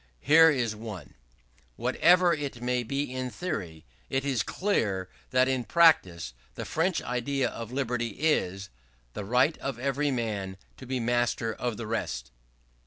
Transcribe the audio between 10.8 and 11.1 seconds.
be